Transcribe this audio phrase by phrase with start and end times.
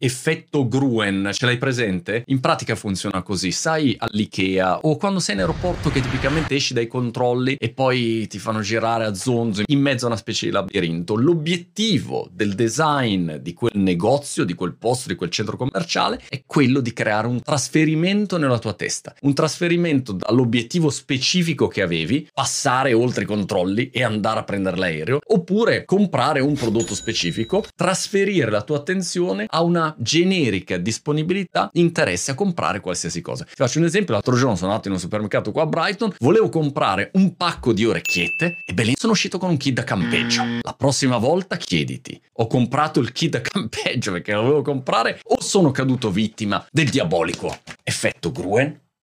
[0.00, 2.22] effetto Gruen, ce l'hai presente?
[2.26, 6.86] In pratica funziona così, sai all'Ikea o quando sei in aeroporto che tipicamente esci dai
[6.86, 11.16] controlli e poi ti fanno girare a zonzo in mezzo a una specie di labirinto.
[11.16, 16.80] L'obiettivo del design di quel negozio, di quel posto, di quel centro commerciale è quello
[16.80, 23.24] di creare un trasferimento nella tua testa, un trasferimento dall'obiettivo specifico che avevi, passare oltre
[23.24, 28.76] i controlli e andare a prendere l'aereo, oppure comprare un prodotto specifico, trasferire la tua
[28.76, 33.44] attenzione a una generica disponibilità interesse a comprare qualsiasi cosa.
[33.44, 36.48] Ti faccio un esempio, l'altro giorno sono andato in un supermercato qua a Brighton, volevo
[36.48, 40.42] comprare un pacco di orecchiette e beh sono uscito con un kit da campeggio.
[40.62, 45.40] La prossima volta chiediti, ho comprato il kit da campeggio perché lo volevo comprare o
[45.40, 48.86] sono caduto vittima del diabolico effetto Gruen?